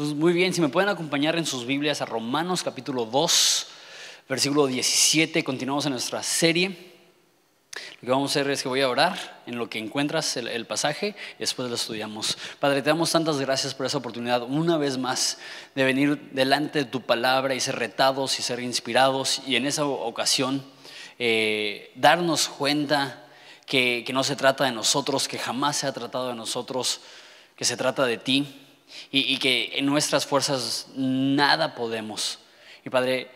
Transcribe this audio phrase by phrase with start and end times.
[0.00, 3.66] Muy bien, si me pueden acompañar en sus Biblias a Romanos capítulo 2,
[4.30, 6.94] versículo 17, continuamos en nuestra serie.
[8.00, 10.66] Lo que vamos a hacer es que voy a orar en lo que encuentras el,
[10.66, 12.38] pasaje y después lo estudiamos.
[12.58, 15.36] Padre, te damos tantas gracias por esa oportunidad una vez más
[15.74, 19.84] de venir delante de tu palabra y ser retados y ser inspirados y en esa
[19.84, 20.64] ocasión
[21.18, 23.26] eh, darnos cuenta
[23.66, 27.02] que no se trata de nosotros, que jamás se ha tratado de nosotros,
[27.54, 28.66] que se trata de ti
[29.10, 32.38] y, y, que en nuestras fuerzas nada podemos.
[32.84, 33.30] Y Padre,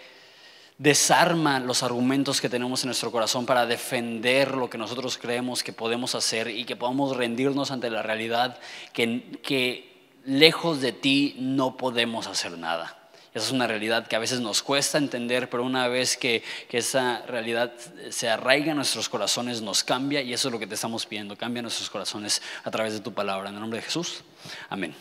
[0.78, 5.72] desarma los argumentos que tenemos en nuestro corazón para defender lo que nosotros creemos que
[5.72, 8.58] podemos hacer y que podamos rendirnos ante la realidad
[8.92, 12.98] que, que lejos de ti no podemos hacer nada.
[13.34, 16.78] Esa es una realidad que a veces nos cuesta entender, pero una vez que, que,
[16.78, 17.72] esa realidad
[18.10, 21.36] se arraiga en nuestros corazones, nos cambia y eso es lo que te estamos pidiendo.
[21.36, 23.48] Cambia nuestros corazones a través de tu palabra.
[23.48, 24.22] En el nombre de Jesús.
[24.68, 24.94] Amén.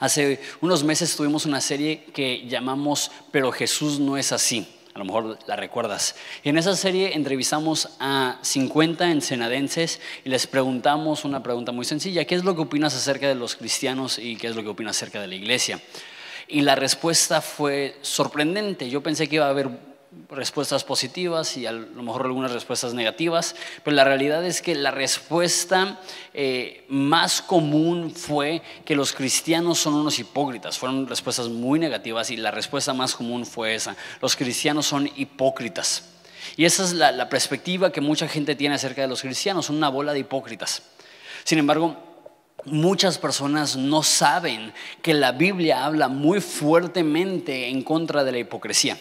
[0.00, 4.66] Hace unos meses tuvimos una serie que llamamos Pero Jesús no es así.
[4.94, 6.16] A lo mejor la recuerdas.
[6.42, 12.24] Y en esa serie entrevistamos a 50 ensenadenses y les preguntamos una pregunta muy sencilla.
[12.24, 14.96] ¿Qué es lo que opinas acerca de los cristianos y qué es lo que opinas
[14.96, 15.80] acerca de la iglesia?
[16.48, 18.90] Y la respuesta fue sorprendente.
[18.90, 19.68] Yo pensé que iba a haber
[20.30, 24.90] respuestas positivas y a lo mejor algunas respuestas negativas, pero la realidad es que la
[24.90, 26.00] respuesta
[26.34, 30.78] eh, más común fue que los cristianos son unos hipócritas.
[30.78, 33.96] Fueron respuestas muy negativas y la respuesta más común fue esa.
[34.20, 36.04] Los cristianos son hipócritas.
[36.56, 39.76] Y esa es la, la perspectiva que mucha gente tiene acerca de los cristianos, son
[39.76, 40.82] una bola de hipócritas.
[41.44, 42.08] Sin embargo,
[42.64, 48.98] Muchas personas no saben que la Biblia habla muy fuertemente en contra de la hipocresía.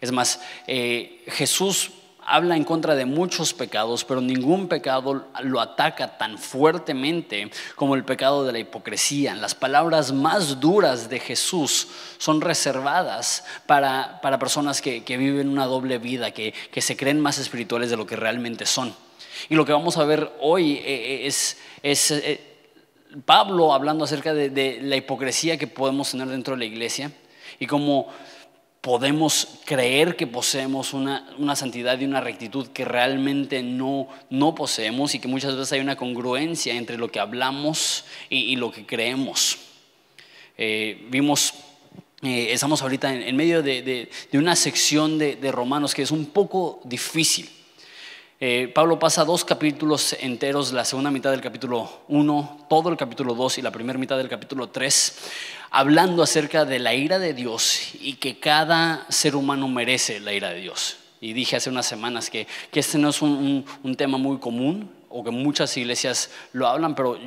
[0.00, 1.90] Es más, eh, Jesús
[2.30, 8.04] habla en contra de muchos pecados, pero ningún pecado lo ataca tan fuertemente como el
[8.04, 9.34] pecado de la hipocresía.
[9.34, 15.66] Las palabras más duras de Jesús son reservadas para, para personas que, que, viven una
[15.66, 18.94] doble vida, que, que, se creen más espirituales de lo que realmente son.
[19.48, 21.58] Y lo que vamos a ver hoy eh, es...
[21.82, 22.46] es eh,
[23.24, 27.10] Pablo hablando acerca de, de, la hipocresía que podemos tener dentro de la iglesia
[27.58, 28.06] y cómo
[28.80, 35.14] podemos creer que poseemos una, una, santidad y una rectitud que realmente no, no poseemos
[35.14, 39.58] y que muchas veces hay una congruencia entre lo que hablamos y, lo que creemos.
[40.56, 41.52] Eh, vimos,
[42.22, 46.02] eh, estamos ahorita en, en medio de, de, de, una sección de, de Romanos que
[46.02, 47.50] es un poco difícil.
[48.42, 53.34] Eh, Pablo pasa dos capítulos enteros, la segunda mitad del capítulo 1, todo el capítulo
[53.34, 55.18] 2 y la primera mitad del capítulo 3,
[55.70, 60.48] hablando acerca de la ira de Dios y que cada ser humano merece la ira
[60.54, 60.96] de Dios.
[61.20, 64.90] Y dije hace unas semanas que, que este no es un, un, tema muy común
[65.10, 67.18] o que muchas iglesias lo hablan, pero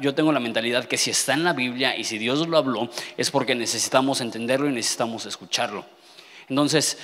[0.00, 2.88] yo tengo la mentalidad que si está en la Biblia y si Dios lo habló,
[3.18, 5.84] es porque necesitamos entenderlo y necesitamos escucharlo.
[6.48, 6.96] Entonces,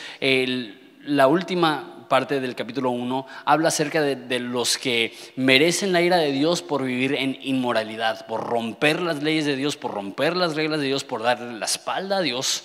[1.04, 6.32] la última parte del capítulo 1 habla acerca de, los que merecen la ira de
[6.32, 10.80] Dios por vivir en inmoralidad, por romper las leyes de Dios, por romper las reglas
[10.80, 12.64] de Dios, por darle la espalda a Dios.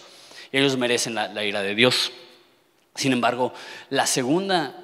[0.52, 2.12] Ellos merecen la, ira de Dios.
[2.96, 3.54] Sin embargo,
[3.92, 4.76] la segunda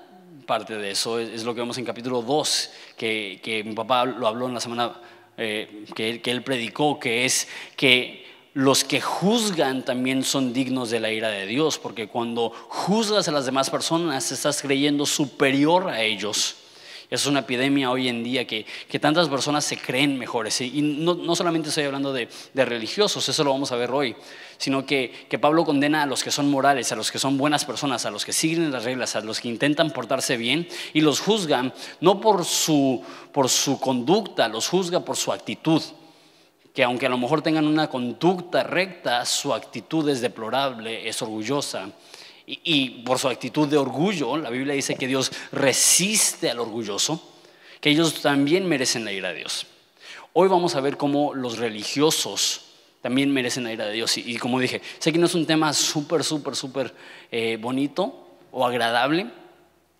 [0.45, 4.05] parte de eso es, es lo que vemos en capítulo 2, que, que, mi papá
[4.05, 4.93] lo habló en la semana
[5.37, 8.20] eh, que, que él predicó, que es que
[8.53, 13.31] los que juzgan también son dignos de la ira de Dios, porque cuando juzgas a
[13.31, 16.55] las demás personas estás creyendo superior a ellos.
[17.09, 20.61] Es una epidemia hoy en día que, que tantas personas se creen mejores.
[20.61, 24.15] Y no, no, solamente estoy hablando de, de, religiosos, eso lo vamos a ver hoy,
[24.57, 27.65] sino que, que, Pablo condena a los que son morales, a los que son buenas
[27.65, 31.19] personas, a los que siguen las reglas, a los que intentan portarse bien y los
[31.19, 35.81] juzgan no por su, por su conducta, los juzga por su actitud
[36.73, 41.89] que aunque a lo mejor tengan una conducta recta, su actitud es deplorable, es orgullosa.
[42.45, 47.21] Y, por su actitud de orgullo, la Biblia dice que Dios resiste al orgulloso,
[47.79, 49.67] que ellos también merecen la ira de Dios.
[50.33, 52.61] Hoy vamos a ver cómo los religiosos
[53.01, 54.17] también merecen la ira de Dios.
[54.17, 56.93] Y, y como dije, sé que no es un tema súper, súper, súper
[57.31, 59.27] eh, bonito o agradable,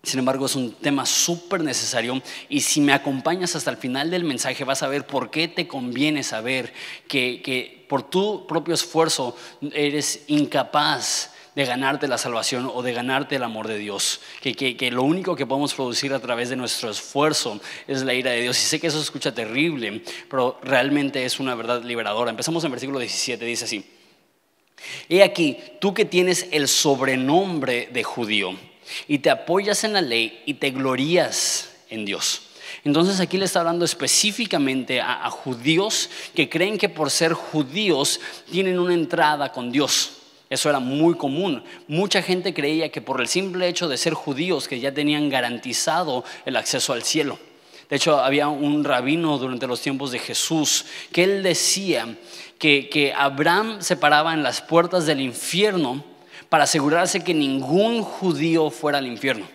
[0.02, 4.24] Sin embargo, es un tema súper necesario y si me acompañas hasta el final del
[4.24, 6.72] mensaje vas a ver por qué te conviene saber
[7.06, 9.36] que, que por tu propio esfuerzo
[9.72, 14.20] eres incapaz de ganarte la salvación o de ganarte el amor de Dios.
[14.40, 18.14] Que, que, que, lo único que podemos producir a través de nuestro esfuerzo es la
[18.14, 18.58] ira de Dios.
[18.58, 22.30] Y sé que eso escucha terrible, pero realmente es una verdad liberadora.
[22.30, 23.84] Empezamos en versículo 17, dice así.
[25.08, 28.71] He aquí, tú que tienes el sobrenombre de judío
[29.08, 32.42] y te apoyas en la ley y te glorías en Dios.
[32.84, 38.78] Entonces aquí le está hablando específicamente a, judíos que creen que por ser judíos tienen
[38.78, 40.14] una entrada con Dios.
[40.50, 41.62] Eso era muy común.
[41.86, 46.24] Mucha gente creía que por el simple hecho de ser judíos que ya tenían garantizado
[46.44, 47.38] el acceso al cielo.
[47.88, 52.16] De hecho, había un rabino durante los tiempos de Jesús que él decía
[52.58, 56.04] que, que Abraham se paraba en las puertas del infierno
[56.52, 59.48] para asegurarse que ningún judío fuera al infierno.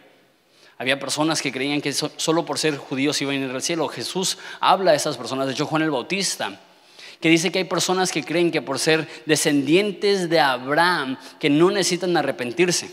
[0.79, 3.87] Había personas que creían que solo por ser judíos iban a ir al cielo.
[3.87, 5.45] Jesús habla a esas personas.
[5.45, 6.59] De hecho, Juan el Bautista,
[7.21, 11.69] que dice que hay personas que creen que por ser descendientes de Abraham, que no
[11.69, 12.89] necesitan arrepentirse.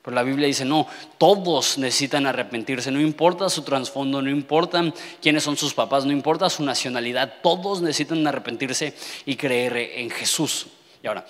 [0.00, 0.86] Pero la Biblia dice, no,
[1.18, 4.90] todos necesitan arrepentirse, no importa su trasfondo, no importa
[5.20, 8.94] quiénes son sus papás, no importa su nacionalidad, todos necesitan arrepentirse
[9.26, 10.68] y creer en Jesús.
[11.02, 11.26] Y ahora,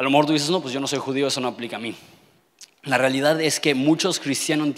[0.00, 1.78] a lo mejor tú dices, no, pues yo no soy judío, eso no aplica a
[1.78, 1.94] mí.
[2.84, 4.72] La realidad es que muchos cristianos,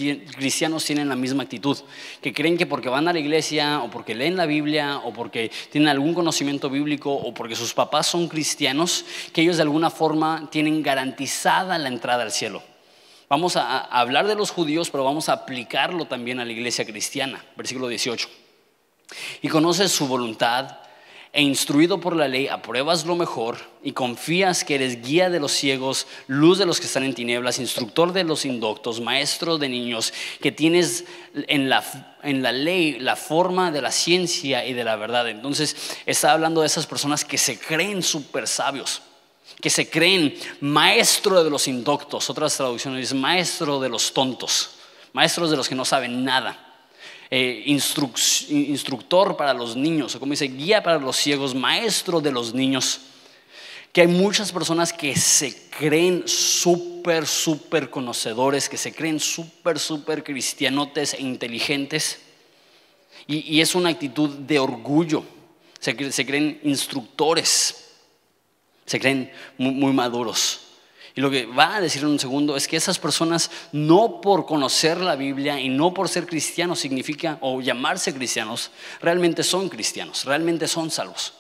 [0.85, 1.79] tienen la misma actitud,
[2.21, 5.53] que creen que porque van a la iglesia o porque leen la Biblia o porque
[5.71, 10.49] tienen algún conocimiento bíblico o porque sus papás son cristianos, que ellos de alguna forma
[10.51, 12.61] tienen garantizada la entrada al cielo.
[13.29, 17.45] Vamos a hablar de los judíos, pero vamos a aplicarlo también a la iglesia cristiana.
[17.57, 18.29] Versículo 18.
[19.41, 20.82] Y conoces su voluntad
[21.35, 25.53] e instruido por la ley, apruebas lo mejor y confías que eres guía de los
[25.53, 30.13] ciegos, luz de los que están en tinieblas, instructor de los indoctos, maestro de niños,
[30.43, 34.97] que tienes en la, en la ley la forma de la ciencia y de la
[34.97, 35.27] verdad.
[35.29, 35.75] Entonces
[36.05, 39.01] está hablando de esas personas que se creen súper sabios
[39.61, 44.71] que se creen maestro de los indoctos, otras traducciones dicen maestro de los tontos,
[45.13, 46.72] maestros de los que no saben nada.
[47.35, 52.53] Eh, instructor para los niños, o como dice, guía para los ciegos, maestro de los
[52.53, 53.01] niños.
[53.91, 60.23] Que hay muchas personas que se creen súper, súper conocedores, que se creen súper, súper
[60.23, 62.19] cristianotes e inteligentes.
[63.27, 65.25] Y, es una actitud de orgullo.
[65.81, 67.95] Se, creen instructores,
[68.85, 70.62] se creen muy maduros.
[71.15, 74.47] Y lo que va a decir en un segundo es que esas personas no por
[74.47, 78.71] conocer la Biblia y no por ser cristianos significa o llamarse cristianos,
[79.01, 81.35] realmente son cristianos, realmente son salvos.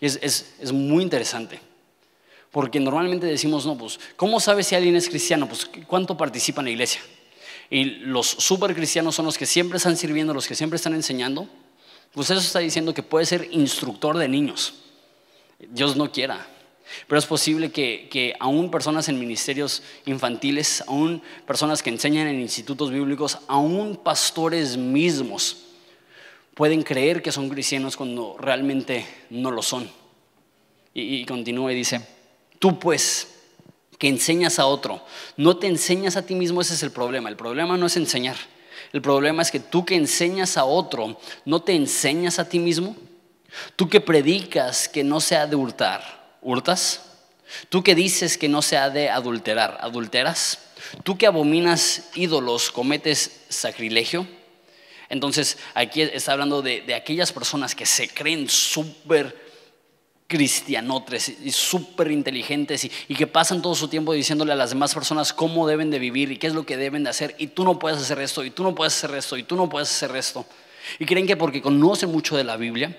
[0.00, 1.60] Y es, es, es muy interesante.
[2.50, 5.48] Porque normalmente decimos, no, pues, ¿cómo sabes si alguien es cristiano?
[5.48, 7.00] Pues, ¿cuánto participa en la iglesia?
[7.70, 11.48] Y los super cristianos son los que siempre están sirviendo, los que siempre están enseñando.
[12.12, 14.74] Pues eso está diciendo que puede ser instructor de niños.
[15.58, 16.46] Dios no quiera.
[17.06, 22.40] Pero es posible que, que, aún personas en ministerios infantiles, aún personas que enseñan en
[22.40, 25.64] institutos bíblicos, aún pastores mismos
[26.54, 29.88] pueden creer que son cristianos cuando realmente no lo son.
[30.92, 32.00] Y, y continúa y dice,
[32.58, 33.34] tú pues
[33.98, 35.04] que enseñas a otro,
[35.36, 37.28] no te enseñas a ti mismo, ese es el problema.
[37.28, 38.36] El problema no es enseñar.
[38.92, 42.96] El problema es que tú que enseñas a otro, no te enseñas a ti mismo.
[43.76, 47.02] Tú que predicas que no se ha de hurtar ¿hurtas?
[47.68, 50.58] Tú que dices que no se ha de adulterar, ¿adulteras?
[51.02, 54.26] Tú que abominas ídolos, cometes sacrilegio.
[55.08, 59.48] Entonces, aquí está hablando de, de aquellas personas que se creen súper
[60.26, 64.92] cristianotres y súper inteligentes y, y, que pasan todo su tiempo diciéndole a las demás
[64.92, 67.34] personas cómo deben de vivir y qué es lo que deben de hacer.
[67.38, 69.70] Y tú no puedes hacer esto, y tú no puedes hacer esto, y tú no
[69.70, 70.44] puedes hacer esto.
[70.98, 72.94] Y creen que porque conocen mucho de la Biblia,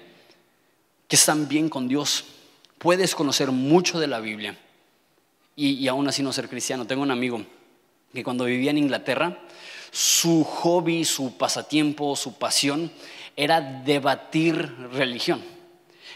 [1.08, 2.26] que están bien con Dios
[2.80, 4.58] puedes conocer mucho de la Biblia
[5.56, 6.88] y, y, aún así no ser cristiano.
[6.88, 7.46] Tengo un amigo
[8.14, 9.38] que cuando vivía en Inglaterra,
[9.92, 12.92] su hobby, su pasatiempo, su pasión
[13.36, 14.58] era debatir
[14.94, 15.44] religión.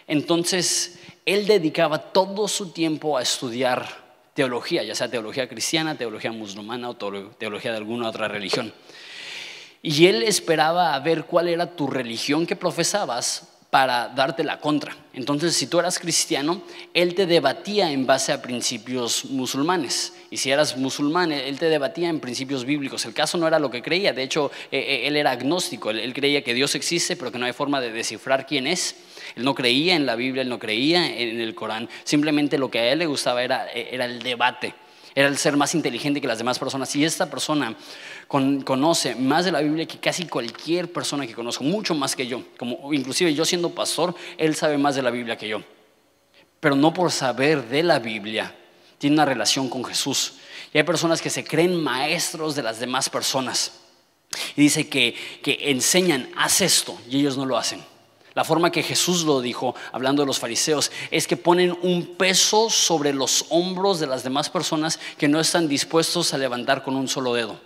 [0.08, 4.04] Entonces, él dedicaba todo su tiempo a estudiar
[4.34, 8.74] teología, ya sea teología cristiana, teología musulmana o teología de alguna otra religión.
[9.82, 14.96] Y él esperaba a ver cuál era tu religión que profesabas para darte la contra.
[15.14, 16.62] Entonces, si tú eras cristiano,
[16.94, 20.14] él te debatía en base a principios musulmanes.
[20.30, 23.04] Y si eras musulmán, él te debatía en principios bíblicos.
[23.06, 26.14] El caso no era lo que creía, de hecho, eh, eh, él era agnóstico, él
[26.14, 28.96] creía que Dios existe, pero que no hay forma de descifrar quién es.
[29.36, 32.78] Él no creía en la Biblia, él no creía en el Corán, simplemente lo que
[32.78, 34.76] a él le gustaba era, era el debate.
[35.16, 36.96] Era el ser más inteligente que las demás personas.
[36.96, 37.76] Y esta persona
[38.28, 42.44] conoce más de la Biblia que casi cualquier persona que conozco, mucho más que yo.
[42.58, 45.62] Como, inclusive yo siendo pastor, él sabe más de la Biblia que yo.
[46.60, 48.56] Pero no por saber de la Biblia,
[48.98, 50.36] tiene una relación con Jesús.
[50.74, 53.82] Y hay personas que se creen maestros de las demás personas.
[54.56, 57.93] Y dice que, que enseñan, haz esto, y ellos no lo hacen.
[58.36, 62.70] La forma que Jesús lo dijo, hablando de los fariseos, es que ponen un peso
[62.70, 67.08] sobre los hombros de las demás personas que no están dispuestos a levantar con un
[67.08, 67.60] solo dedo.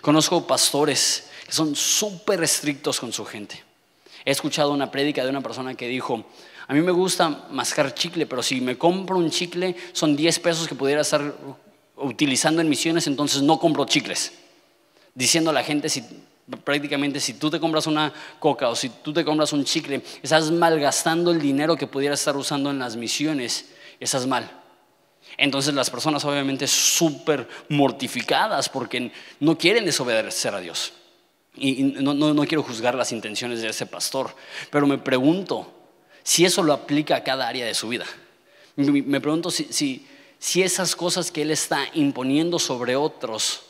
[0.00, 3.62] Conozco pastores que son súper estrictos con su gente.
[4.24, 6.24] He escuchado una prédica de una persona que dijo,
[6.68, 10.68] a mí me gusta mascar chicle, pero si me compro un chicle son 10 pesos
[10.68, 11.34] que pudiera estar
[11.96, 14.32] utilizando en misiones, entonces no compro chicles.
[15.14, 16.04] Diciendo a la gente, si
[16.64, 20.50] prácticamente si tú te compras una coca o si tú te compras un chicle, estás
[20.50, 23.70] malgastando el dinero que pudieras estar usando en las misiones,
[24.00, 24.50] estás mal.
[25.36, 30.92] Entonces las personas obviamente súper mortificadas porque no quieren desobedecer a Dios.
[31.54, 34.34] Y no, quiero juzgar las intenciones de ese pastor,
[34.70, 35.70] pero me pregunto
[36.22, 38.06] si eso lo aplica a cada área de su vida.
[38.76, 40.06] Me pregunto si
[40.54, 43.60] esas cosas que él está imponiendo sobre otros,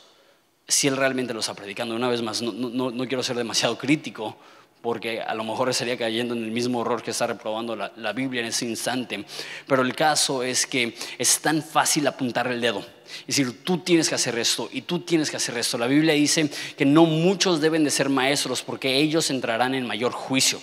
[0.72, 1.94] si él realmente lo está predicando.
[1.94, 4.36] Una vez más, no, quiero ser demasiado crítico,
[4.80, 8.40] porque a lo mejor estaría cayendo en el mismo error que está reprobando la, Biblia
[8.40, 9.24] en ese instante.
[9.66, 12.80] Pero el caso es que es tan fácil apuntar el dedo.
[13.20, 15.76] Es decir, tú tienes que hacer esto y tú tienes que hacer esto.
[15.76, 20.12] La Biblia dice que no muchos deben de ser maestros porque ellos entrarán en mayor
[20.12, 20.60] juicio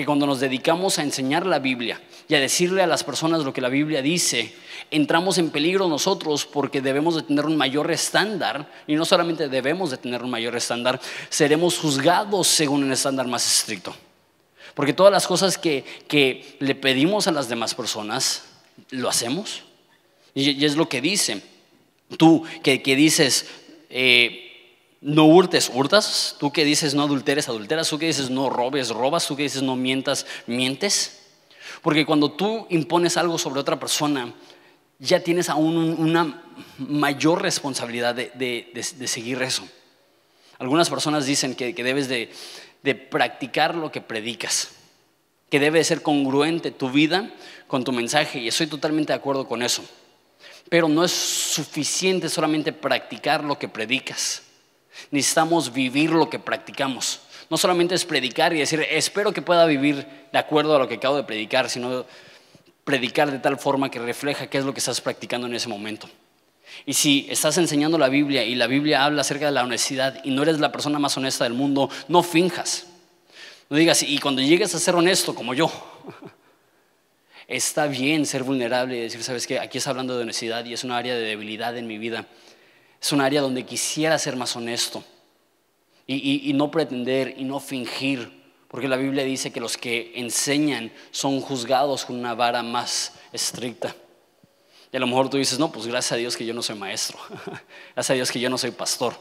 [0.00, 3.52] que cuando nos dedicamos a enseñar la Biblia y a decirle a las personas lo
[3.52, 4.54] que la Biblia dice,
[4.90, 9.90] entramos en peligro nosotros porque debemos de tener un mayor estándar y no solamente debemos
[9.90, 13.94] de tener un mayor estándar, seremos juzgados según un estándar más estricto.
[14.72, 18.44] Porque todas las cosas que, que le pedimos a las demás personas,
[18.88, 19.64] lo hacemos.
[20.34, 21.42] Y, es lo que dice.
[22.16, 23.44] Tú que, que dices,
[23.90, 24.49] eh,
[25.00, 26.36] no hurtes, hurtas.
[26.38, 27.88] Tú que dices no adulteres, adulteras.
[27.88, 29.26] Tú que dices no robes, robas.
[29.26, 31.20] Tú que dices no mientas, mientes.
[31.82, 34.34] Porque cuando tú impones algo sobre otra persona,
[34.98, 36.42] ya tienes aún una
[36.78, 39.66] mayor responsabilidad de, seguir eso.
[40.58, 42.30] Algunas personas dicen que, debes de,
[42.82, 44.72] de, practicar lo que predicas,
[45.48, 47.32] que debe ser congruente tu vida
[47.66, 49.82] con tu mensaje, y estoy totalmente de acuerdo con eso.
[50.68, 54.42] Pero no es suficiente solamente practicar lo que predicas.
[55.10, 57.20] Necesitamos vivir lo que practicamos.
[57.48, 60.94] No solamente es predicar y decir, espero que pueda vivir de acuerdo a lo que
[60.94, 62.04] acabo de predicar, sino
[62.84, 66.08] predicar de tal forma que refleja qué es lo que estás practicando en ese momento.
[66.86, 70.30] Y si estás enseñando la Biblia y la Biblia habla acerca de la honestidad y
[70.30, 72.86] no eres la persona más honesta del mundo, no finjas.
[73.68, 75.70] No digas, y cuando llegues a ser honesto como yo,
[77.48, 80.84] está bien ser vulnerable y decir, sabes que aquí está hablando de honestidad y es
[80.84, 82.26] una área de debilidad en mi vida.
[83.00, 85.02] Es un área donde quisiera ser más honesto
[86.06, 91.40] y, no pretender y no fingir, porque la Biblia dice que los que enseñan son
[91.40, 93.94] juzgados con una vara más estricta.
[94.92, 96.76] Y a lo mejor tú dices, no, pues gracias a Dios que yo no soy
[96.76, 97.18] maestro,
[97.94, 99.14] gracias a Dios que yo no soy pastor.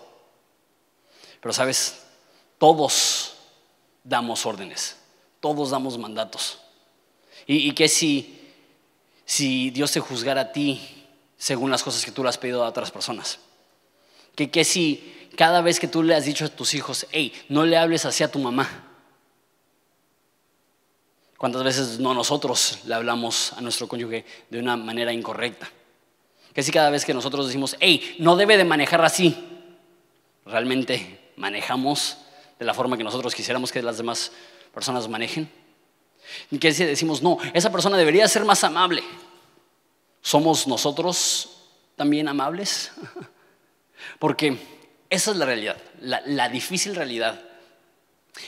[1.40, 2.04] Pero sabes,
[2.58, 3.36] todos
[4.04, 4.98] damos órdenes,
[5.40, 6.60] todos damos mandatos.
[7.46, 8.40] Y, que si,
[9.26, 10.80] si Dios te juzgara a ti
[11.38, 13.40] según las cosas que tú le has pedido a otras personas.
[14.48, 17.78] Que, si cada vez que tú le has dicho a tus hijos, hey, no le
[17.78, 18.86] hables así a tu mamá.
[21.38, 25.70] ¿Cuántas veces no nosotros le hablamos a nuestro cónyuge de una manera incorrecta?
[26.54, 29.36] Que si cada vez que nosotros decimos, hey, no debe de manejar así,
[30.46, 32.18] realmente manejamos
[32.60, 34.32] de la forma que nosotros quisiéramos que las demás
[34.74, 35.50] personas manejen.
[36.60, 39.04] Que si decimos, no, esa persona debería ser más amable.
[40.22, 41.50] ¿Somos nosotros
[41.96, 42.92] también amables?
[44.20, 44.58] Porque
[45.10, 47.42] esa es la realidad, la, difícil realidad,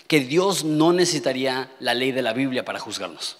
[0.07, 3.37] que Dios no necesitaría la ley de la Biblia para juzgarnos.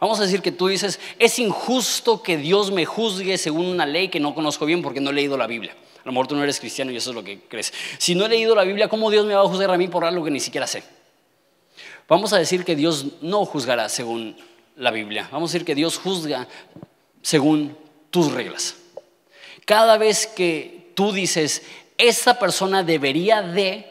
[0.00, 4.08] Vamos a decir que tú dices, es injusto que Dios me juzgue según una ley
[4.08, 5.76] que no conozco bien porque no he leído la Biblia.
[5.98, 7.72] A lo mejor tú no eres cristiano y eso es lo que crees.
[7.98, 10.04] Si no he leído la Biblia, ¿cómo Dios me va a juzgar a mí por
[10.04, 10.84] algo que ni siquiera sé?
[12.06, 14.36] Vamos a decir que Dios no juzgará según
[14.76, 15.28] la Biblia.
[15.32, 16.48] Vamos a decir que Dios juzga
[17.20, 17.76] según
[18.10, 18.76] tus reglas.
[19.66, 21.62] Cada vez que tú dices,
[21.96, 23.86] esa persona debería de,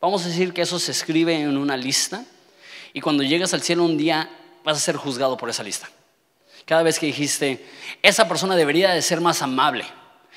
[0.00, 2.24] vamos a decir que eso se escribe en una lista,
[2.92, 4.28] y cuando llegas al cielo un día
[4.64, 5.88] vas a ser juzgado por esa lista.
[6.64, 7.64] Cada vez que dijiste,
[8.02, 9.84] esa persona debería de ser más amable,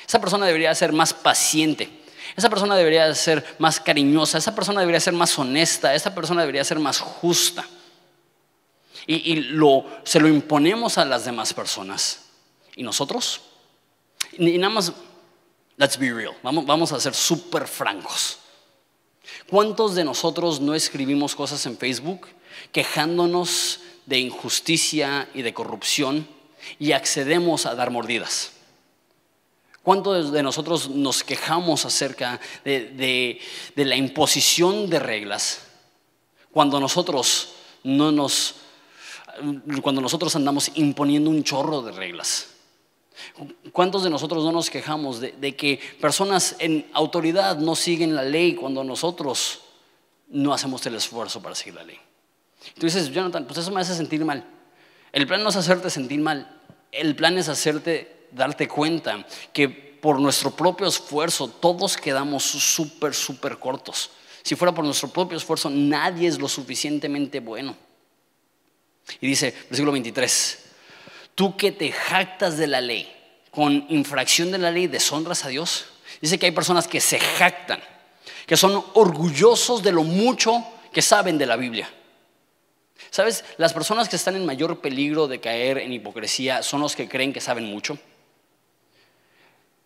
[0.08, 1.90] esa persona debería ser más paciente,
[2.38, 6.64] esa persona debería ser más cariñosa, esa persona debería ser más honesta, esa persona debería
[6.64, 7.66] ser más justa.
[9.08, 12.26] Y, lo, se lo imponemos a las demás personas.
[12.76, 13.42] ¿Y nosotros?
[14.38, 14.94] Y nada más,
[15.82, 18.38] let's be real, vamos, a ser súper francos.
[19.50, 22.28] ¿Cuántos de nosotros no escribimos cosas en Facebook
[22.72, 26.28] quejándonos de injusticia y de corrupción
[26.78, 28.52] y accedemos a dar mordidas?
[29.82, 33.42] ¿Cuántos de nosotros nos quejamos acerca de,
[33.76, 35.62] la imposición de reglas
[36.52, 38.54] cuando nosotros no nos,
[39.82, 42.51] cuando nosotros andamos imponiendo un chorro de reglas?
[43.72, 48.56] ¿Cuántos de nosotros no nos quejamos de, que personas en autoridad no siguen la ley
[48.56, 49.62] cuando nosotros
[50.30, 52.00] no hacemos el esfuerzo para seguir la ley?
[52.76, 54.46] Tú dices, Jonathan, pues eso me hace sentir mal.
[55.12, 56.62] El plan no es hacerte sentir mal,
[56.92, 63.60] el plan es hacerte darte cuenta que por nuestro propio esfuerzo todos quedamos súper, súper
[63.60, 64.12] cortos.
[64.44, 67.76] Si fuera por nuestro propio esfuerzo, nadie es lo suficientemente bueno.
[69.20, 70.71] Y dice, versículo 23,
[71.36, 73.12] tú que te jactas de la ley,
[73.52, 75.86] con infracción de la ley, deshonras a Dios.
[76.22, 77.82] Dice que hay personas que se jactan,
[78.46, 81.90] que son orgullosos de lo mucho que saben de la Biblia.
[83.10, 83.44] ¿Sabes?
[83.58, 87.34] Las personas que están en mayor peligro de caer en hipocresía son los que creen
[87.34, 87.98] que saben mucho.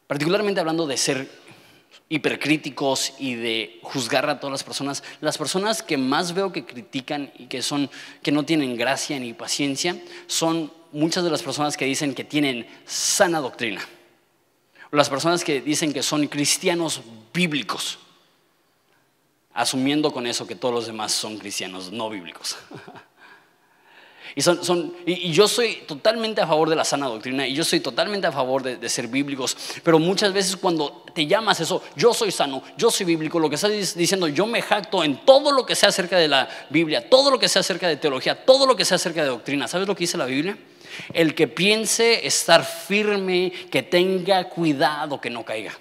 [0.08, 1.28] Particularmente hablando de ser
[2.10, 7.32] hipercríticos y de juzgar a todas las personas, las personas que más veo que critican
[7.40, 7.90] y que son
[8.22, 12.68] que no tienen gracia ni paciencia son muchas de las personas que dicen que tienen
[12.86, 13.82] sana doctrina.
[14.92, 17.01] Las personas que dicen que son cristianos
[17.34, 18.00] bíblicos,
[19.54, 22.58] asumiendo con eso que todos los demás son cristianos no bíblicos.
[24.38, 27.80] Y, son, y, yo soy totalmente a favor de la sana doctrina y yo soy
[27.80, 32.13] totalmente a favor de, de, ser bíblicos, pero muchas veces cuando te llamas eso, yo
[32.13, 35.65] soy sano, yo soy bíblico, lo que estás diciendo, yo me jacto en todo lo
[35.65, 38.75] que sea acerca de la Biblia, todo lo que sea acerca de teología, todo lo
[38.75, 39.70] que sea acerca de doctrina.
[39.70, 40.58] ¿Sabes lo que dice la Biblia?
[41.14, 45.78] El que piense estar firme, que tenga cuidado que no caiga.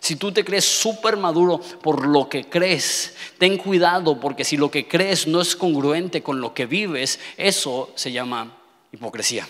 [0.00, 4.68] Si tú te crees súper maduro por lo que crees, ten cuidado porque si lo
[4.68, 8.58] que crees no es congruente con lo que vives, eso se llama
[8.90, 9.46] hipocresía.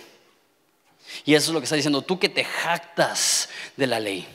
[1.25, 4.27] Y eso es lo que está diciendo, tú que te jactas de la ley.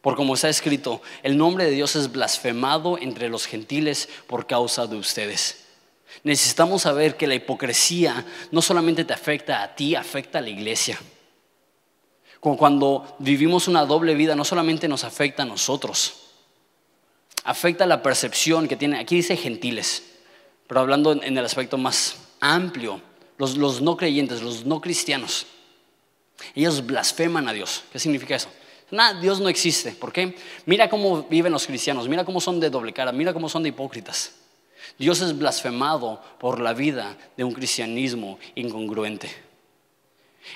[0.00, 4.86] Por como está escrito, el nombre de Dios es blasfemado entre los gentiles por causa
[4.86, 5.66] de ustedes.
[6.22, 10.98] Necesitamos saber que la hipocresía no solamente te afecta a ti, afecta a la iglesia.
[12.40, 16.14] Cuando vivimos una doble vida, no solamente nos afecta a nosotros,
[17.44, 18.98] afecta la percepción que tienen.
[18.98, 20.02] Aquí dice gentiles,
[20.66, 23.02] pero hablando en el aspecto más amplio,
[23.36, 25.46] los, los no creyentes, los no cristianos.
[26.54, 27.84] Ellos blasfeman a Dios.
[27.92, 28.48] ¿Qué significa eso?
[28.90, 29.92] Nada, Dios no existe.
[29.92, 30.36] ¿Por qué?
[30.66, 33.68] Mira cómo viven los cristianos, mira cómo son de doble cara, mira cómo son de
[33.68, 34.39] hipócritas.
[34.98, 39.30] Dios es blasfemado por la vida de un cristianismo incongruente.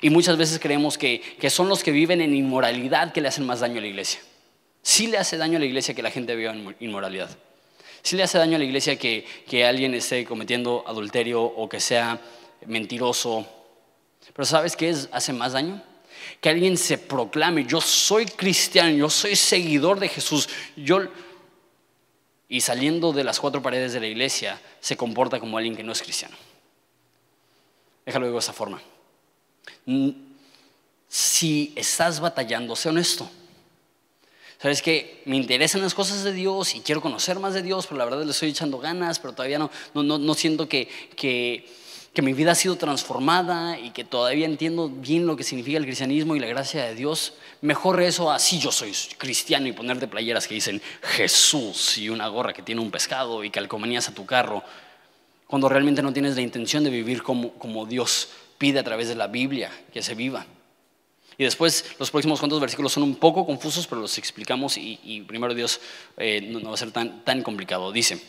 [0.00, 3.60] Y muchas veces creemos que, son los que viven en inmoralidad que le hacen más
[3.60, 4.20] daño a la iglesia.
[4.82, 7.30] Sí le hace daño a la iglesia que la gente viva en inmoralidad.
[8.02, 11.80] Sí le hace daño a la iglesia que, que alguien esté cometiendo adulterio o que
[11.80, 12.20] sea
[12.66, 13.46] mentiroso.
[14.34, 15.82] Pero ¿sabes qué es, hace más daño?
[16.40, 20.48] Que alguien se proclame, yo soy cristiano, yo soy seguidor de Jesús.
[20.76, 21.02] Yo,
[22.48, 25.92] y saliendo de las cuatro paredes de la iglesia, se comporta como alguien que no
[25.92, 26.36] es cristiano.
[28.04, 28.82] Déjalo de esa forma.
[31.08, 33.30] Si estás batallando, sé honesto.
[34.60, 37.98] Sabes que me interesan las cosas de Dios y quiero conocer más de Dios, pero
[37.98, 41.68] la verdad le estoy echando ganas, pero todavía no, no, no, siento que, que,
[42.14, 45.84] que, mi vida ha sido transformada y que todavía entiendo bien lo que significa el
[45.84, 47.34] cristianismo y la gracia de Dios.
[47.60, 52.52] Mejor eso así yo soy cristiano y ponerte playeras que dicen Jesús y una gorra
[52.52, 54.62] que tiene un pescado y calcomanías a tu carro,
[55.46, 59.14] cuando realmente no tienes la intención de vivir como, como Dios pide a través de
[59.14, 60.46] la Biblia que se viva.
[61.36, 65.52] Y después los próximos cuantos versículos son un poco confusos, pero los explicamos y, primero
[65.54, 65.80] Dios
[66.16, 67.90] eh, no, va a ser tan, tan complicado.
[67.90, 68.20] Dice,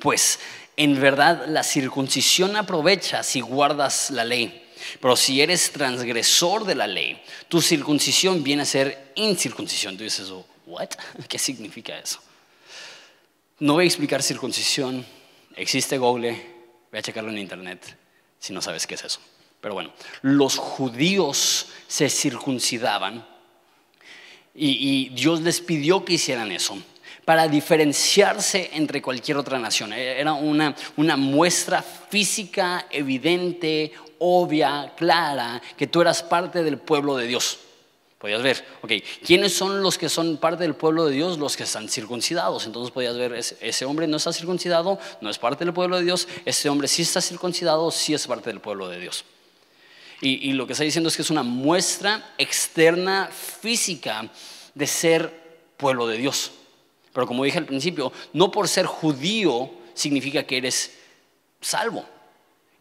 [0.00, 0.38] pues
[0.76, 4.66] en verdad la circuncisión aprovecha si guardas la ley,
[5.00, 9.96] pero si eres transgresor de la ley, tu circuncisión viene a ser incircuncisión.
[9.96, 10.32] Tú dices,
[10.66, 10.88] ¿what?
[11.28, 12.20] ¿Qué significa eso?
[13.58, 15.04] No voy a explicar circuncisión,
[15.54, 16.30] existe Google,
[16.90, 17.96] voy a checarlo en internet
[18.38, 19.20] si no sabes qué es eso.
[19.60, 23.26] Pero bueno, los judíos se circuncidaban
[24.54, 26.76] y, Dios les pidió que hicieran eso
[27.30, 29.92] para diferenciarse entre cualquier otra nación.
[29.92, 37.28] Era una, una muestra física, evidente, obvia, clara, que tú eras parte del pueblo de
[37.28, 37.60] Dios.
[38.18, 41.38] Podías ver, ok, ¿quiénes son los que son parte del pueblo de Dios?
[41.38, 42.66] Los que están circuncidados.
[42.66, 46.26] Entonces podías ver, ese, hombre no está circuncidado, no es parte del pueblo de Dios,
[46.44, 49.24] ese hombre sí está circuncidado, sí es parte del pueblo de Dios.
[50.20, 54.28] Y lo que está diciendo es que es una muestra externa física
[54.74, 55.32] de ser
[55.76, 56.50] pueblo de Dios.
[57.12, 60.92] Pero como dije al principio, no por ser judío significa que eres
[61.60, 62.04] salvo.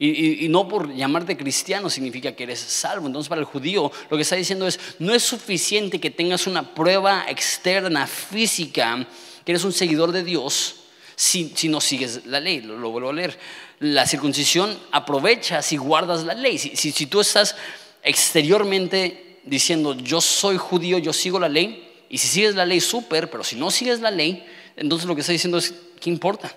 [0.01, 3.07] Y, no por llamarte cristiano significa que eres salvo.
[3.07, 6.73] Entonces para el judío lo que está diciendo es, no es suficiente que tengas una
[6.73, 9.05] prueba externa, física,
[9.43, 10.75] que eres un seguidor de Dios,
[11.17, 12.61] si, no sigues la ley.
[12.61, 13.37] Lo, vuelvo a leer.
[13.79, 16.57] La circuncisión aprovecha si guardas la ley.
[16.57, 17.57] Si, si tú estás
[18.01, 23.29] exteriormente diciendo, yo soy judío, yo sigo la ley, y si sigues la ley, súper,
[23.29, 24.45] pero si no sigues la ley,
[24.75, 26.53] entonces lo que está diciendo es, ¿qué importa?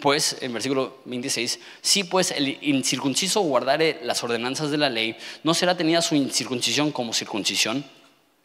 [0.00, 5.54] Pues, en versículo 26, si pues el incircunciso guardare las ordenanzas de la ley, no
[5.54, 7.84] será tenida su incircuncisión como circuncisión.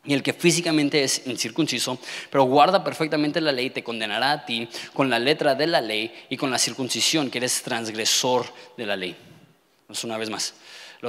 [0.05, 1.97] Y el que físicamente es incircunciso,
[2.29, 6.11] pero guarda perfectamente la ley, te condenará a ti con la letra de la ley
[6.29, 9.15] y con la circuncisión, que eres transgresor de la ley.
[9.87, 10.55] Pues una vez más,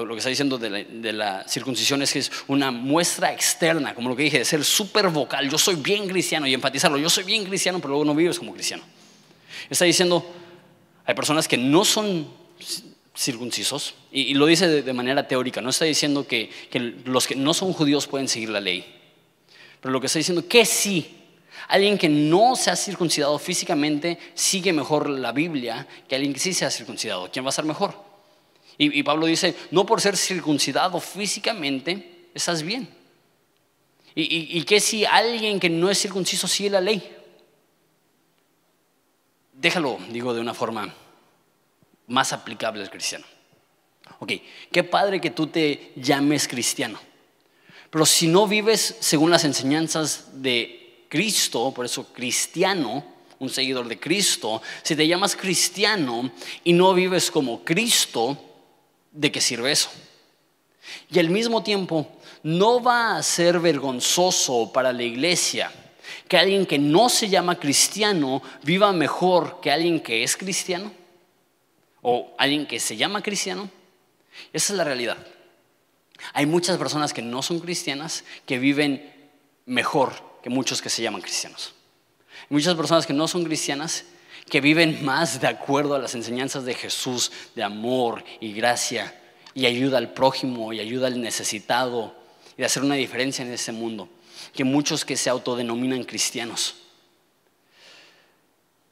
[0.03, 4.17] lo, que está diciendo de la, circuncisión es que es una muestra externa, como lo
[4.17, 5.49] que dije, de ser súper vocal.
[5.49, 8.53] Yo soy bien cristiano y enfatizarlo, yo soy bien cristiano, pero luego no vives como
[8.53, 8.83] cristiano.
[9.71, 10.29] Está diciendo,
[11.05, 12.27] hay personas que no son
[13.17, 16.51] circuncisos, y, lo dice de, manera teórica, no está diciendo que,
[17.05, 18.85] los que no son judíos pueden seguir la ley,
[19.81, 21.19] pero lo que está diciendo que sí,
[21.69, 26.53] alguien que no se ha circuncidado físicamente sigue mejor la Biblia que alguien que sí
[26.53, 27.31] se ha circuncidado.
[27.31, 28.04] ¿Quién va a ser mejor?
[28.77, 32.89] Y, Pablo dice, no por ser circuncidado físicamente, estás bien.
[34.17, 37.17] Y, y, que si alguien que no es circunciso sigue la ley,
[39.53, 40.93] déjalo, digo de una forma
[42.09, 43.25] más aplicable al cristiano.
[44.19, 44.33] Ok,
[44.71, 46.99] qué padre que tú te llames cristiano.
[47.91, 53.05] Pero si no vives según las enseñanzas de Cristo, por eso cristiano,
[53.39, 56.33] un seguidor de Cristo, si te llamas cristiano
[56.65, 58.54] y no vives como Cristo,
[59.15, 59.89] ¿de qué sirve eso?
[61.11, 62.07] Y al mismo tiempo,
[62.43, 65.73] no va a ser vergonzoso para la iglesia
[66.29, 70.93] que alguien que no se llama cristiano viva mejor que alguien que es cristiano
[72.03, 73.71] o alguien que se llama cristiano.
[74.53, 75.17] Esa es la realidad.
[76.35, 79.13] Hay muchas personas que no son cristianas que viven
[79.65, 81.73] mejor que muchos que se llaman cristianos.
[82.51, 84.05] Muchas personas que no son cristianas
[84.49, 89.15] que viven más de acuerdo a las enseñanzas de Jesús, de amor y gracia,
[89.55, 92.15] y ayuda al prójimo y ayuda al necesitado,
[92.57, 94.09] y de hacer una diferencia en ese mundo
[94.55, 96.77] que muchos que se autodenominan cristianos.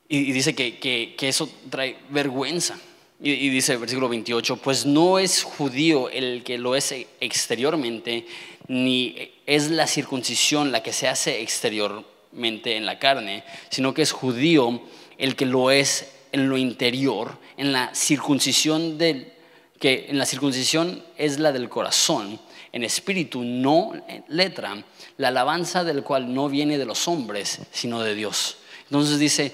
[0.09, 2.79] Y, dice que, eso trae vergüenza.
[3.23, 8.27] Y, y dice el versículo 28, pues no es judío el que lo es exteriormente,
[8.69, 14.13] ni es la circuncisión la que se hace exteriormente en la carne, sino que es
[14.13, 14.83] judío
[15.23, 21.39] el que lo es en lo interior, en la circuncisión que en la circuncisión es
[21.39, 22.41] la del corazón,
[22.73, 23.93] en espíritu, no
[24.27, 24.83] letra,
[25.19, 28.57] la alabanza del cual no viene de los hombres, sino de Dios.
[28.87, 29.53] Entonces dice,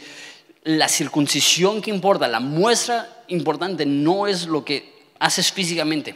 [0.64, 6.14] la circuncisión que importa, la muestra importante no es lo que haces físicamente.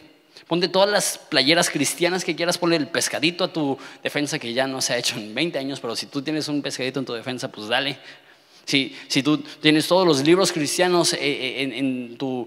[0.49, 4.67] Ponte todas las playeras cristianas que quieras, ponle el pescadito a tu defensa que ya
[4.67, 7.13] no se ha hecho en 20 años, pero si tú tienes un pescadito en tu
[7.13, 7.99] defensa, pues dale.
[8.65, 12.47] Si, si tú tienes todos los libros cristianos eh, eh, en, tu,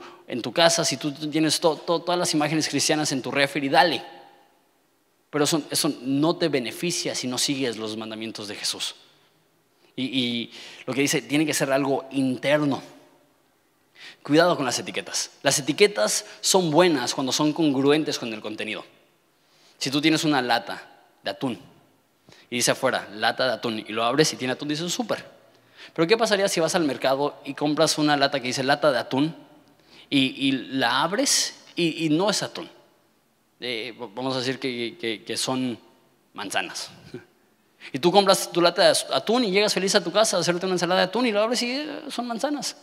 [0.53, 4.03] casa, si tú tienes todas las imágenes cristianas en tu refri, dale.
[5.29, 8.95] Pero eso, no te beneficia si no sigues los mandamientos de Jesús.
[9.97, 10.51] Y,
[10.85, 12.81] lo que dice, tiene que ser algo interno.
[14.23, 15.31] Cuidado con las etiquetas.
[15.43, 18.85] Las etiquetas son buenas cuando son congruentes con el contenido.
[19.77, 21.59] Si tú tienes una lata de atún
[22.49, 25.34] y dice afuera, lata de atún, y lo abres y tiene atún, dices súper.
[25.95, 28.99] Pero ¿qué pasaría si vas al mercado y compras una lata que dice lata de
[28.99, 29.35] atún
[30.09, 32.69] y, la abres y no es atún?
[34.15, 35.77] vamos a decir que, son
[36.33, 36.91] manzanas.
[37.93, 40.65] Y tú compras tu lata de atún y llegas feliz a tu casa a hacerte
[40.65, 42.77] una ensalada de atún y lo abres y eh, son manzanas.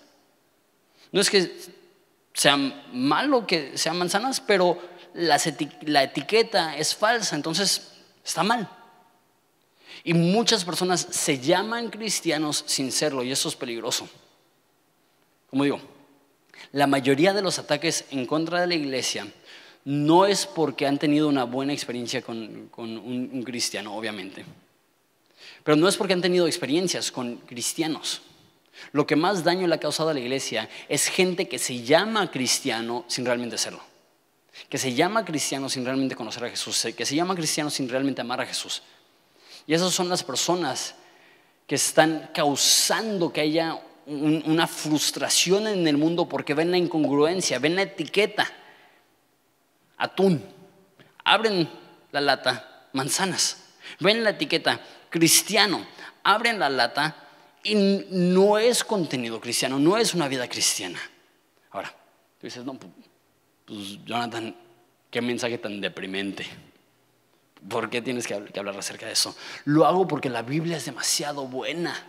[1.11, 1.53] No es que
[2.33, 2.57] sea
[2.93, 4.81] malo que sean manzanas, pero
[5.15, 7.95] la etiqueta es falsa, entonces
[8.25, 8.71] está mal.
[10.05, 14.09] Y muchas personas se llaman cristianos sin serlo y eso es peligroso.
[15.49, 15.81] Como digo,
[16.73, 19.27] la mayoría de los ataques en contra de la iglesia
[19.85, 24.45] no es porque han tenido una buena experiencia con, un, cristiano, obviamente.
[25.65, 28.23] Pero no es porque han tenido experiencias con cristianos.
[28.93, 32.31] Lo que más daño le ha causado a la iglesia es gente que se llama
[32.31, 33.83] cristiano sin realmente serlo.
[34.69, 36.89] Que se llama cristiano sin realmente conocer a Jesús.
[36.97, 38.83] Que se llama cristiano sin realmente amar a Jesús.
[39.67, 40.95] Y esas son las personas
[41.67, 47.77] que están causando que haya una frustración en el mundo porque ven la incongruencia, ven
[47.77, 48.51] la etiqueta
[50.03, 50.43] atún.
[51.25, 51.69] Abren
[52.11, 53.75] la lata, manzanas.
[54.01, 55.87] Ven la etiqueta, cristiano.
[56.25, 57.17] Abren la lata
[57.63, 57.75] y
[58.11, 60.99] no es contenido cristiano, no es una vida cristiana.
[61.71, 61.95] Ahora,
[62.41, 64.55] tú dices, no, pues Jonathan,
[65.11, 66.45] qué mensaje tan deprimente.
[67.69, 69.37] ¿Por qué tienes que hablar acerca de eso?
[69.65, 72.07] Lo hago porque la Biblia es demasiado buena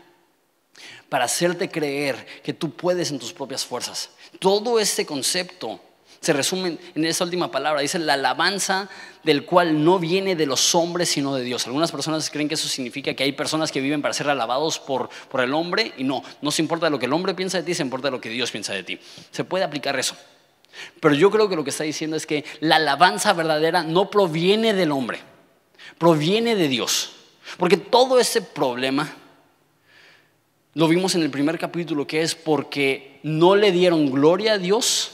[1.10, 4.10] para hacerte creer que tú puedes en tus propias fuerzas.
[4.40, 5.80] Todo este concepto
[6.20, 7.82] se resume en esa última palabra.
[7.82, 8.90] Dice la alabanza
[9.24, 11.68] del cual no viene de los hombres sino de Dios.
[11.68, 15.10] Algunas personas creen que eso significa que hay personas que viven para ser alabados por,
[15.38, 17.84] el hombre y no, no se importa lo que el hombre piensa de ti, se
[17.84, 19.00] importa lo que Dios piensa de ti.
[19.32, 20.16] Se puede aplicar eso.
[21.00, 24.74] Pero yo creo que lo que está diciendo es que la alabanza verdadera no proviene
[24.74, 25.20] del hombre,
[26.04, 27.12] proviene de Dios.
[27.58, 29.10] Porque todo ese problema
[30.74, 35.12] lo vimos en el primer capítulo, que es porque no le dieron gloria a Dios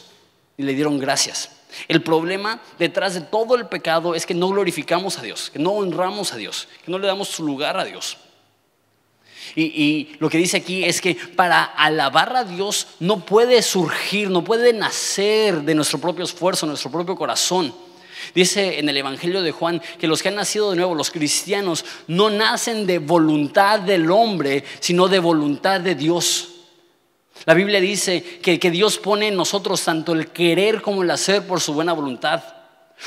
[0.58, 1.52] y le dieron gracias.
[1.88, 5.74] El problema detrás de todo el pecado es que no glorificamos a Dios, que no
[5.74, 8.18] honramos a Dios, que no le damos su lugar a Dios.
[9.54, 14.32] Y, y, lo que dice aquí es que para alabar a Dios no puede surgir,
[14.32, 17.76] no puede nacer de nuestro propio esfuerzo, nuestro propio corazón.
[18.34, 21.86] Dice en el Evangelio de Juan que los que han nacido de nuevo, los cristianos,
[22.08, 26.50] no nacen de voluntad del hombre, sino de voluntad de Dios.
[27.46, 31.62] La Biblia dice que, Dios pone en nosotros tanto el querer como el hacer por
[31.62, 32.44] su buena voluntad.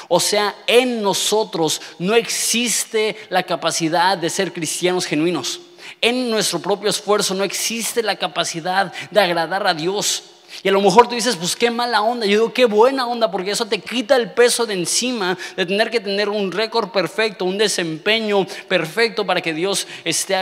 [0.09, 5.61] O sea, en nosotros no existe la capacidad de ser cristianos genuinos.
[6.01, 10.25] En nuestro propio esfuerzo no existe la capacidad de agradar a Dios.
[10.63, 12.27] Y a lo mejor tú dices, pues qué mala onda.
[12.27, 15.91] Yo digo, qué buena onda, porque eso te quita el peso de encima de tener
[15.91, 20.35] que tener un récord perfecto, un desempeño perfecto para que Dios esté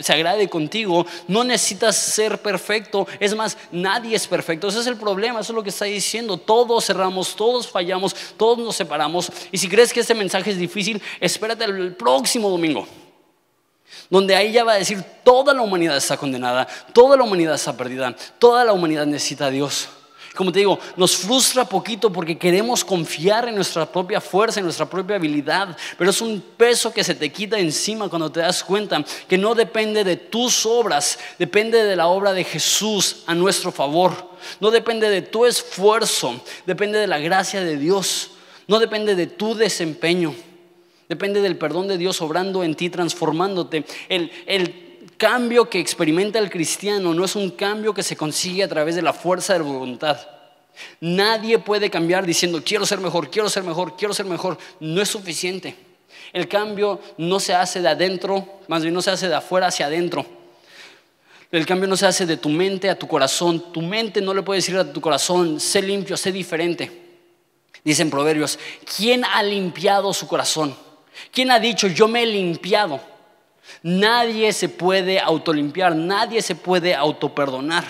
[0.00, 1.06] se agrade contigo.
[1.26, 3.06] No necesitas ser perfecto.
[3.20, 4.68] Es más, nadie es perfecto.
[4.68, 6.36] Ese es el problema, eso es lo que está diciendo.
[6.36, 9.30] Todos cerramos, todos fallamos, todos nos separamos.
[9.52, 12.86] Y si crees que este mensaje es difícil, espérate el próximo domingo
[14.10, 17.76] donde ahí ya va a decir, toda la humanidad está condenada, toda la humanidad está
[17.76, 19.88] perdida, toda la humanidad necesita a Dios.
[20.38, 24.88] Como te digo, nos frustra poquito porque queremos confiar en nuestra propia fuerza, en nuestra
[24.88, 29.04] propia habilidad, pero es un peso que se te quita encima cuando te das cuenta
[29.26, 34.30] que no depende de tus obras, depende de la obra de Jesús a nuestro favor.
[34.60, 38.30] No depende de tu esfuerzo, depende de la gracia de Dios,
[38.68, 40.36] no depende de tu desempeño.
[41.08, 43.84] Depende del perdón de Dios obrando en ti, transformándote.
[44.08, 44.84] El,
[45.16, 49.02] cambio que experimenta el cristiano no es un cambio que se consigue a través de
[49.02, 50.16] la fuerza de la voluntad.
[51.00, 54.58] Nadie puede cambiar diciendo, quiero ser mejor, quiero ser mejor, quiero ser mejor.
[54.78, 55.74] No es suficiente.
[56.32, 59.86] El cambio no se hace de adentro, más bien no se hace de afuera hacia
[59.86, 60.24] adentro.
[61.50, 63.72] El cambio no se hace de tu mente a tu corazón.
[63.72, 66.92] Tu mente no le puede decir a tu corazón, sé limpio, sé diferente.
[67.82, 68.58] Dicen Proverbios,
[68.96, 70.76] ¿quién ha limpiado su corazón?
[71.32, 73.00] ¿Quién ha dicho, yo me he limpiado?
[73.82, 77.84] Nadie se puede autolimpiar, nadie se puede autoperdonar.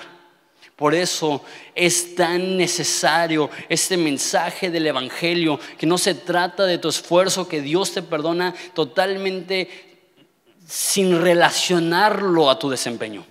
[0.76, 1.42] Por eso
[1.74, 7.60] es tan necesario este mensaje del Evangelio, que no se trata de tu esfuerzo, que
[7.60, 9.68] Dios te perdona totalmente
[10.68, 13.24] sin relacionarlo a tu desempeño.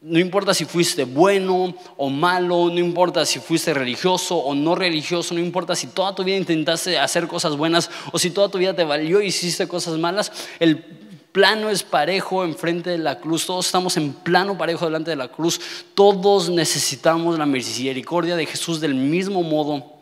[0.00, 5.34] No importa si fuiste bueno o malo, no importa si fuiste religioso o no religioso,
[5.34, 8.74] no importa si toda tu vida intentaste hacer cosas buenas o si toda tu vida
[8.74, 10.78] te valió y hiciste cosas malas, el
[11.30, 15.28] plano es parejo enfrente de la cruz, todos estamos en plano parejo delante de la
[15.28, 15.60] cruz,
[15.94, 19.97] todos necesitamos la misericordia de Jesús del mismo modo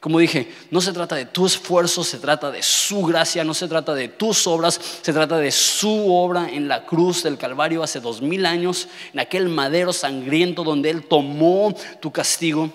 [0.00, 3.66] como dije, no se trata de tu esfuerzo, se trata de su gracia, no se
[3.66, 8.00] trata de tus obras, se trata de su obra en la cruz del Calvario hace
[8.00, 12.70] dos mil años, en aquel madero sangriento donde Él tomó tu castigo.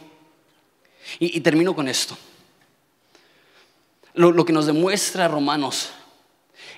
[1.19, 2.17] Y, termino con esto.
[4.13, 5.89] Lo, lo que nos demuestra Romanos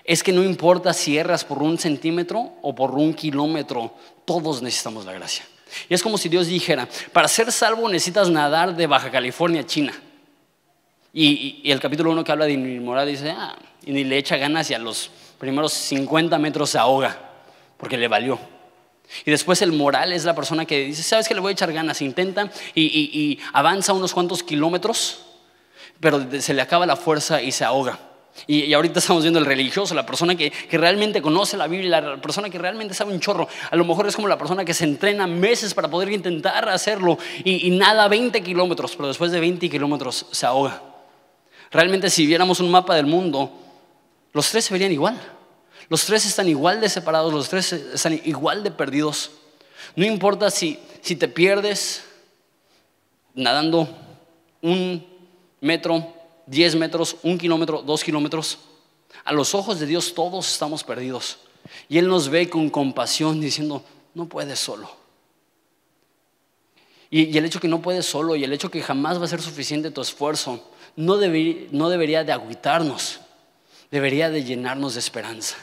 [0.04, 3.94] es que no importa si erras por un centímetro o por un kilómetro,
[4.26, 5.46] todos necesitamos la gracia.
[5.90, 9.66] Y es como si Dios dijera, para ser salvo necesitas nadar de Baja California a
[9.66, 9.94] China.
[11.16, 14.70] Y, el capítulo 1 que habla de inmoral dice, ah, y ni le echa ganas
[14.72, 17.16] y a los primeros 50 metros se ahoga,
[17.78, 18.40] porque le valió.
[19.24, 21.72] Y después el moral es la persona que dice, ¿sabes que le voy a echar
[21.72, 22.02] ganas?
[22.02, 25.24] Intenta y, avanza unos cuantos kilómetros,
[26.00, 28.00] pero se le acaba la fuerza y se ahoga.
[28.48, 32.50] Y, ahorita estamos viendo el religioso, la persona que, realmente conoce la Biblia, la persona
[32.50, 33.48] que realmente sabe un chorro.
[33.70, 37.20] A lo mejor es como la persona que se entrena meses para poder intentar hacerlo
[37.44, 40.93] y, nada 20 kilómetros, pero después de 20 kilómetros se ahoga.
[41.74, 43.52] Realmente si viéramos un mapa del mundo,
[44.32, 45.20] los tres se verían igual.
[45.90, 49.32] Los tres están igual de separados, los tres están igual de perdidos.
[49.96, 52.06] No importa si, si te pierdes
[53.34, 53.90] nadando
[54.62, 55.06] un
[55.60, 56.14] metro,
[56.46, 58.60] 10 metros, un kilómetro, dos kilómetros.
[59.26, 61.40] A los ojos de Dios todos estamos perdidos.
[61.90, 63.84] Y Él nos ve con compasión diciendo,
[64.14, 64.90] no puedes solo.
[67.10, 69.42] Y, el hecho que no puedes solo y el hecho que jamás va a ser
[69.42, 70.64] suficiente tu esfuerzo,
[70.96, 73.20] no, no debería de agüitarnos,
[73.92, 75.58] debería de llenarnos de esperanza.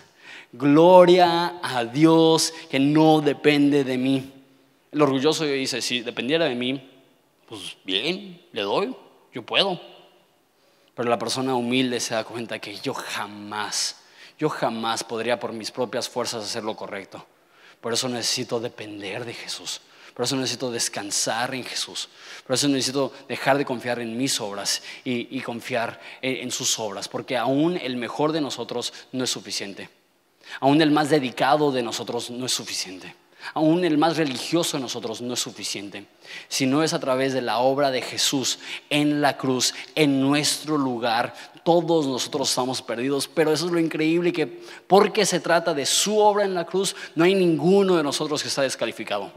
[0.52, 4.32] Gloria a Dios que no depende de mí.
[4.90, 6.90] El orgulloso dice, si dependiera de mí,
[7.48, 8.94] pues bien, le doy,
[9.32, 9.80] yo puedo.
[10.94, 14.02] Pero la persona humilde se da cuenta que yo jamás,
[14.38, 17.24] yo jamás podría por mis propias fuerzas hacer lo correcto.
[17.80, 19.80] Por eso necesito depender de Jesús.
[20.14, 22.08] Por eso necesito descansar en Jesús.
[22.46, 27.08] Por eso necesito dejar de confiar en mis obras y, confiar en sus obras.
[27.08, 29.88] Porque aún el mejor de nosotros no es suficiente.
[30.58, 33.14] Aún el más dedicado de nosotros no es suficiente.
[33.54, 36.04] Aún el más religioso de nosotros no es suficiente,
[36.48, 38.58] sino es a través de la obra de Jesús
[38.90, 41.34] en la cruz, en nuestro lugar.
[41.64, 46.18] Todos nosotros estamos perdidos, pero eso es lo increíble que porque se trata de su
[46.18, 49.32] obra en la cruz, no hay ninguno de nosotros que está descalificado.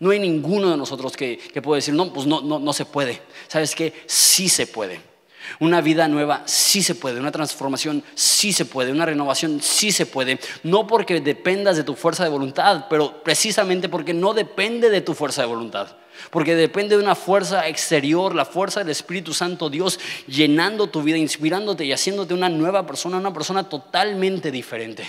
[0.00, 3.20] No hay ninguno de nosotros que, puede decir, no, pues no, no, no se puede.
[3.48, 3.92] ¿Sabes qué?
[4.06, 5.14] Sí se puede.
[5.60, 10.06] Una vida nueva sí se puede, una transformación sí se puede, una renovación sí se
[10.06, 10.38] puede.
[10.62, 15.14] No porque dependas de tu fuerza de voluntad, pero precisamente porque no depende de tu
[15.14, 15.88] fuerza de voluntad.
[16.30, 21.18] Porque depende de una fuerza exterior, la fuerza del Espíritu Santo, Dios llenando tu vida,
[21.18, 25.04] inspirándote y haciéndote una nueva persona, una persona totalmente diferente.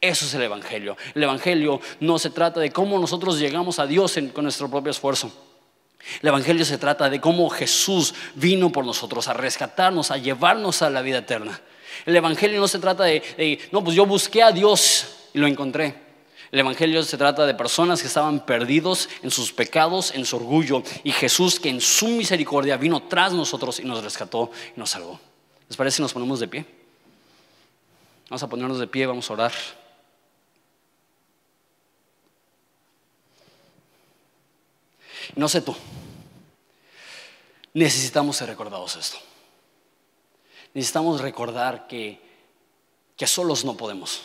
[0.00, 0.96] Eso es el Evangelio.
[1.14, 5.30] El Evangelio no se trata de cómo nosotros llegamos a Dios con nuestro propio esfuerzo.
[6.22, 10.88] El Evangelio se trata de cómo Jesús vino por nosotros a rescatarnos, a llevarnos a
[10.88, 11.60] la vida eterna.
[12.06, 15.94] El Evangelio no se trata de, no, pues yo busqué a Dios y lo encontré.
[16.50, 20.82] El Evangelio se trata de personas que estaban perdidos en sus pecados, en su orgullo,
[21.04, 25.20] y Jesús que en su misericordia vino tras nosotros y nos rescató y nos salvó.
[25.68, 26.64] ¿Les parece si nos ponemos de pie?
[28.28, 29.52] Vamos a ponernos de pie, vamos a orar.
[35.36, 35.74] No sé tú.
[37.72, 39.18] Necesitamos ser recordados esto.
[40.74, 42.20] Necesitamos recordar que,
[43.16, 44.22] que solos no podemos.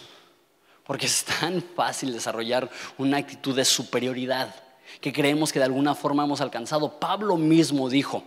[0.84, 4.54] Porque es tan fácil desarrollar una actitud de superioridad
[5.02, 7.00] que creemos que de alguna forma hemos alcanzado.
[7.00, 8.24] Pablo mismo dijo,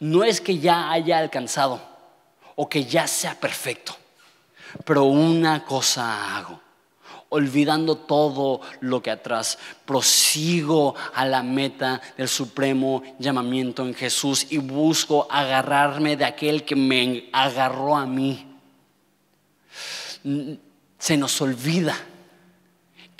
[0.00, 1.80] no es que ya haya alcanzado
[2.56, 3.96] o que ya sea perfecto,
[4.84, 6.61] pero una cosa hago
[7.32, 9.58] olvidando todo lo que atrás.
[9.84, 16.76] Prosigo a la meta del supremo llamamiento en Jesús y busco agarrarme de aquel que
[16.76, 18.46] me agarró a mí.
[20.98, 21.96] Se nos olvida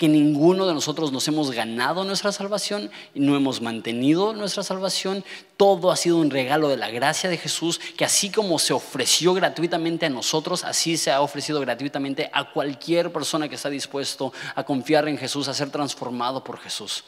[0.03, 5.23] que ninguno de nosotros nos hemos ganado nuestra salvación no hemos mantenido nuestra salvación.
[5.55, 9.33] Todo ha sido un regalo de la gracia de Jesús, que así como se ofreció
[9.33, 14.65] gratuitamente a nosotros, así se ha ofrecido gratuitamente a cualquier persona que está dispuesto a
[14.65, 17.05] confiar en Jesús, a ser transformado por Jesús.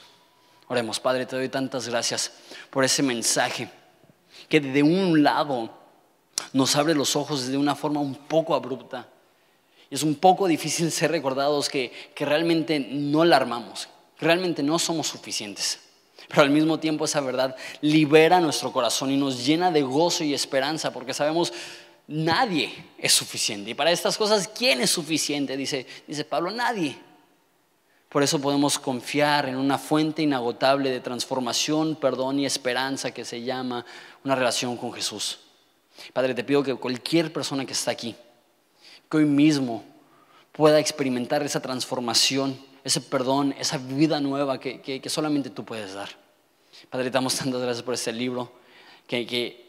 [0.70, 2.32] Oremos, Padre, te doy tantas gracias
[2.70, 3.70] por ese mensaje
[4.48, 5.70] que de un lado
[6.54, 9.10] nos abre los ojos de una forma un poco abrupta
[9.90, 15.08] es un poco difícil ser recordados que, realmente no la armamos, que realmente no somos
[15.08, 15.80] suficientes.
[16.28, 20.34] Pero al mismo tiempo esa verdad libera nuestro corazón y nos llena de gozo y
[20.34, 21.54] esperanza porque sabemos
[22.08, 23.72] nadie es suficiente.
[23.72, 25.56] Y para estas cosas, ¿quién es suficiente?
[25.56, 26.98] Dice, dice Pablo, nadie.
[28.10, 33.44] Por eso podemos confiar en una fuente inagotable de transformación, perdón y esperanza que se
[33.44, 33.86] llama
[34.24, 35.40] una relación con Jesús.
[36.14, 38.16] Padre, te pido que cualquier persona que está aquí,
[39.16, 39.84] que hoy mismo
[40.52, 46.10] pueda experimentar esa transformación, ese perdón, esa vida nueva que, solamente tú puedes dar.
[46.90, 48.52] Padre, te damos tantas gracias por este libro
[49.08, 49.64] que,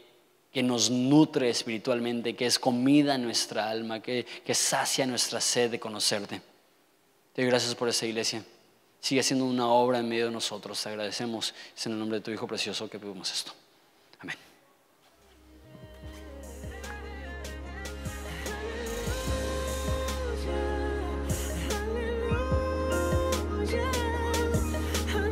[0.55, 6.41] nos nutre espiritualmente, que es comida en nuestra alma, que, sacia nuestra sed de conocerte.
[7.33, 8.43] Te doy gracias por esta iglesia.
[8.99, 10.81] Sigue siendo una obra en medio de nosotros.
[10.81, 11.53] Te agradecemos.
[11.75, 13.53] Es en el nombre de tu Hijo precioso que pedimos esto.
[14.19, 14.46] Amén.